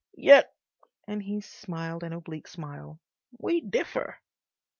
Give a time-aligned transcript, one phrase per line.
[0.15, 4.17] "Yet,"—and he smiled an oblique smile—"we differ."